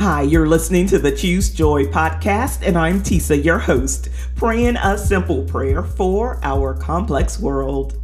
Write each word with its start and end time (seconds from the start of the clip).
Hi, 0.00 0.22
you're 0.22 0.48
listening 0.48 0.86
to 0.86 0.98
the 0.98 1.12
Choose 1.12 1.50
Joy 1.50 1.84
podcast, 1.84 2.66
and 2.66 2.78
I'm 2.78 3.02
Tisa, 3.02 3.44
your 3.44 3.58
host, 3.58 4.08
praying 4.34 4.76
a 4.76 4.96
simple 4.96 5.44
prayer 5.44 5.82
for 5.82 6.40
our 6.42 6.72
complex 6.72 7.38
world. 7.38 8.00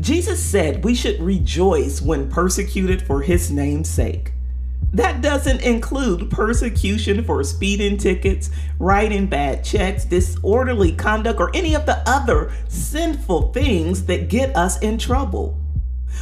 Jesus 0.00 0.40
said 0.40 0.84
we 0.84 0.94
should 0.94 1.20
rejoice 1.20 2.00
when 2.00 2.30
persecuted 2.30 3.02
for 3.02 3.22
his 3.22 3.50
name's 3.50 3.88
sake. 3.88 4.30
That 4.92 5.20
doesn't 5.20 5.62
include 5.62 6.30
persecution 6.30 7.24
for 7.24 7.42
speeding 7.42 7.96
tickets, 7.96 8.50
writing 8.78 9.26
bad 9.26 9.64
checks, 9.64 10.04
disorderly 10.04 10.92
conduct, 10.92 11.40
or 11.40 11.50
any 11.56 11.74
of 11.74 11.86
the 11.86 12.08
other 12.08 12.52
sinful 12.68 13.52
things 13.52 14.06
that 14.06 14.28
get 14.28 14.54
us 14.56 14.78
in 14.78 14.96
trouble. 14.96 15.58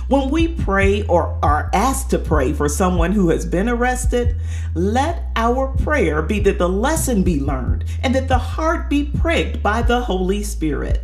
When 0.09 0.30
we 0.30 0.48
pray 0.48 1.02
or 1.07 1.38
are 1.43 1.70
asked 1.72 2.11
to 2.11 2.18
pray 2.18 2.52
for 2.52 2.68
someone 2.68 3.12
who 3.12 3.29
has 3.30 3.46
been 3.46 3.68
arrested, 3.68 4.36
let 4.75 5.25
our 5.36 5.68
prayer 5.68 6.22
be 6.22 6.40
that 6.40 6.58
the 6.58 6.68
lesson 6.68 7.22
be 7.22 7.40
learned 7.40 7.85
and 8.03 8.14
that 8.14 8.29
the 8.29 8.39
heart 8.39 8.90
be 8.90 9.04
pricked 9.04 9.63
by 9.63 9.82
the 9.82 10.00
Holy 10.00 10.43
Spirit. 10.43 11.03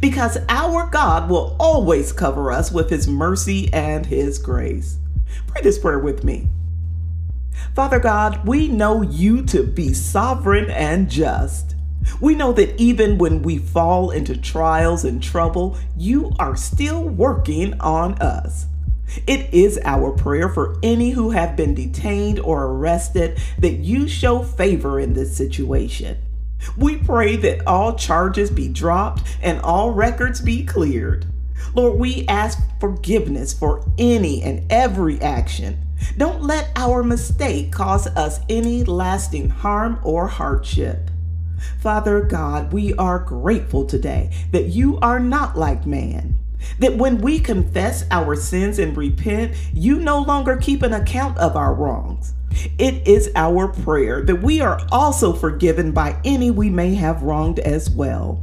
Because 0.00 0.38
our 0.48 0.88
God 0.88 1.30
will 1.30 1.56
always 1.60 2.12
cover 2.12 2.50
us 2.50 2.72
with 2.72 2.90
His 2.90 3.06
mercy 3.06 3.72
and 3.72 4.06
His 4.06 4.38
grace. 4.38 4.98
Pray 5.46 5.62
this 5.62 5.78
prayer 5.78 5.98
with 5.98 6.24
me. 6.24 6.48
Father 7.74 7.98
God, 7.98 8.46
we 8.46 8.68
know 8.68 9.02
you 9.02 9.42
to 9.46 9.62
be 9.62 9.92
sovereign 9.92 10.70
and 10.70 11.08
just. 11.08 11.74
We 12.20 12.34
know 12.34 12.52
that 12.52 12.80
even 12.80 13.18
when 13.18 13.42
we 13.42 13.58
fall 13.58 14.10
into 14.10 14.36
trials 14.36 15.04
and 15.04 15.22
trouble, 15.22 15.76
you 15.96 16.32
are 16.38 16.56
still 16.56 17.02
working 17.04 17.78
on 17.80 18.14
us. 18.14 18.66
It 19.26 19.52
is 19.54 19.78
our 19.84 20.12
prayer 20.12 20.48
for 20.48 20.78
any 20.82 21.10
who 21.10 21.30
have 21.30 21.56
been 21.56 21.74
detained 21.74 22.40
or 22.40 22.64
arrested 22.64 23.38
that 23.58 23.74
you 23.74 24.08
show 24.08 24.42
favor 24.42 25.00
in 25.00 25.14
this 25.14 25.36
situation. 25.36 26.18
We 26.76 26.96
pray 26.96 27.36
that 27.36 27.66
all 27.66 27.94
charges 27.94 28.50
be 28.50 28.68
dropped 28.68 29.22
and 29.40 29.60
all 29.60 29.92
records 29.92 30.40
be 30.40 30.64
cleared. 30.64 31.26
Lord, 31.74 31.98
we 31.98 32.26
ask 32.26 32.58
forgiveness 32.80 33.52
for 33.52 33.84
any 33.96 34.42
and 34.42 34.70
every 34.70 35.20
action. 35.20 35.78
Don't 36.16 36.42
let 36.42 36.70
our 36.76 37.02
mistake 37.02 37.72
cause 37.72 38.06
us 38.08 38.40
any 38.48 38.84
lasting 38.84 39.50
harm 39.50 40.00
or 40.02 40.26
hardship. 40.26 41.10
Father 41.80 42.20
God, 42.20 42.72
we 42.72 42.94
are 42.94 43.18
grateful 43.18 43.84
today 43.84 44.30
that 44.52 44.66
you 44.66 44.98
are 44.98 45.20
not 45.20 45.56
like 45.56 45.86
man. 45.86 46.38
That 46.80 46.96
when 46.96 47.18
we 47.18 47.38
confess 47.38 48.04
our 48.10 48.34
sins 48.34 48.78
and 48.78 48.96
repent, 48.96 49.54
you 49.72 49.98
no 50.00 50.20
longer 50.20 50.56
keep 50.56 50.82
an 50.82 50.92
account 50.92 51.38
of 51.38 51.56
our 51.56 51.72
wrongs. 51.72 52.34
It 52.78 53.06
is 53.06 53.30
our 53.36 53.68
prayer 53.68 54.22
that 54.22 54.42
we 54.42 54.60
are 54.60 54.80
also 54.90 55.32
forgiven 55.32 55.92
by 55.92 56.20
any 56.24 56.50
we 56.50 56.70
may 56.70 56.94
have 56.94 57.22
wronged 57.22 57.60
as 57.60 57.88
well. 57.88 58.42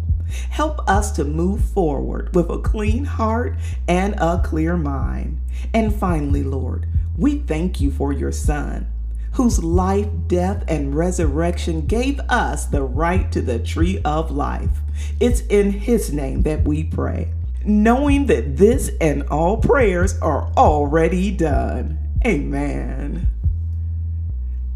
Help 0.49 0.87
us 0.89 1.11
to 1.13 1.23
move 1.23 1.63
forward 1.63 2.33
with 2.33 2.49
a 2.49 2.59
clean 2.59 3.05
heart 3.05 3.57
and 3.87 4.15
a 4.15 4.41
clear 4.43 4.77
mind. 4.77 5.41
And 5.73 5.93
finally, 5.93 6.43
Lord, 6.43 6.87
we 7.17 7.39
thank 7.39 7.79
you 7.79 7.91
for 7.91 8.11
your 8.11 8.31
Son 8.31 8.87
whose 9.35 9.61
life, 9.63 10.07
death, 10.27 10.63
and 10.67 10.95
resurrection 10.95 11.85
gave 11.85 12.19
us 12.21 12.65
the 12.65 12.81
right 12.81 13.31
to 13.33 13.41
the 13.41 13.59
tree 13.59 13.99
of 14.05 14.31
life. 14.31 14.79
It's 15.19 15.41
in 15.41 15.71
his 15.71 16.13
name 16.13 16.43
that 16.43 16.63
we 16.63 16.85
pray, 16.85 17.31
knowing 17.65 18.27
that 18.27 18.55
this 18.55 18.91
and 19.01 19.23
all 19.23 19.57
prayers 19.57 20.17
are 20.19 20.49
already 20.55 21.31
done. 21.31 21.99
Amen. 22.25 23.34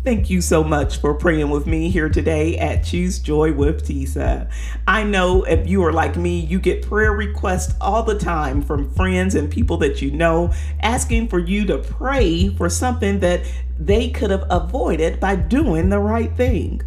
Thank 0.02 0.30
you 0.30 0.40
so 0.40 0.64
much 0.64 1.02
for 1.02 1.14
praying 1.14 1.50
with 1.50 1.68
me 1.68 1.90
here 1.90 2.08
today 2.08 2.58
at 2.58 2.86
Choose 2.86 3.20
Joy 3.20 3.52
with 3.52 3.86
Tisa. 3.86 4.50
I 4.88 5.04
know 5.04 5.44
if 5.44 5.68
you 5.68 5.84
are 5.84 5.92
like 5.92 6.16
me, 6.16 6.40
you 6.40 6.58
get 6.58 6.88
prayer 6.88 7.12
requests 7.12 7.76
all 7.82 8.04
the 8.04 8.18
time 8.18 8.62
from 8.62 8.90
friends 8.92 9.36
and 9.36 9.52
people 9.52 9.76
that 9.80 10.02
you 10.02 10.12
know 10.12 10.54
asking 10.80 11.28
for 11.28 11.38
you 11.38 11.66
to 11.66 11.80
pray 11.80 12.48
for 12.48 12.70
something 12.70 13.20
that 13.20 13.42
they 13.78 14.10
could 14.10 14.32
have 14.32 14.48
avoided 14.50 15.20
by 15.20 15.36
doing 15.36 15.90
the 15.90 16.00
right 16.00 16.34
thing. 16.38 16.82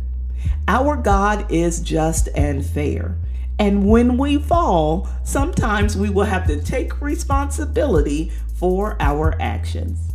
Our 0.67 0.97
God 0.97 1.53
is 1.53 1.81
just 1.81 2.31
and 2.35 2.65
fair. 2.65 3.19
And 3.59 3.91
when 3.91 4.17
we 4.17 4.39
fall, 4.39 5.07
sometimes 5.23 5.99
we 5.99 6.09
will 6.09 6.25
have 6.25 6.47
to 6.47 6.63
take 6.63 7.03
responsibility 7.03 8.33
for 8.55 8.97
our 9.01 9.37
actions. 9.39 10.12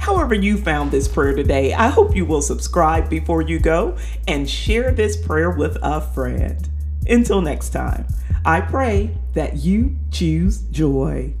However, 0.00 0.34
you 0.34 0.56
found 0.56 0.90
this 0.90 1.06
prayer 1.06 1.36
today, 1.36 1.74
I 1.74 1.88
hope 1.88 2.16
you 2.16 2.24
will 2.24 2.40
subscribe 2.40 3.10
before 3.10 3.42
you 3.42 3.58
go 3.58 3.98
and 4.26 4.48
share 4.48 4.92
this 4.92 5.14
prayer 5.14 5.50
with 5.50 5.76
a 5.82 6.00
friend. 6.00 6.66
Until 7.06 7.42
next 7.42 7.68
time, 7.70 8.06
I 8.42 8.62
pray 8.62 9.14
that 9.34 9.58
you 9.58 9.96
choose 10.10 10.62
joy. 10.62 11.34